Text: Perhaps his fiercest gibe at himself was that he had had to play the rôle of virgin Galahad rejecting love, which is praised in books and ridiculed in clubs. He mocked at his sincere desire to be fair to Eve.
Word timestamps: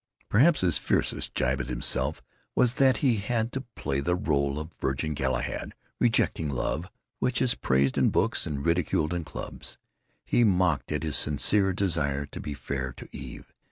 Perhaps 0.29 0.61
his 0.61 0.79
fiercest 0.79 1.35
gibe 1.35 1.61
at 1.61 1.67
himself 1.67 2.23
was 2.55 2.73
that 2.81 2.97
he 3.05 3.17
had 3.17 3.23
had 3.35 3.51
to 3.51 3.61
play 3.75 3.99
the 3.99 4.17
rôle 4.17 4.57
of 4.59 4.71
virgin 4.79 5.13
Galahad 5.13 5.75
rejecting 5.99 6.49
love, 6.49 6.89
which 7.19 7.39
is 7.39 7.53
praised 7.53 7.99
in 7.99 8.09
books 8.09 8.47
and 8.47 8.65
ridiculed 8.65 9.13
in 9.13 9.23
clubs. 9.23 9.77
He 10.25 10.43
mocked 10.43 10.91
at 10.91 11.03
his 11.03 11.15
sincere 11.17 11.71
desire 11.71 12.25
to 12.25 12.39
be 12.39 12.55
fair 12.55 12.91
to 12.93 13.07
Eve. 13.11 13.53